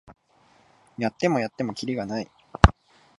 [0.97, 2.31] やってもやってもキリがない